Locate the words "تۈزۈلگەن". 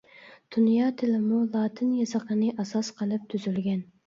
3.35-3.87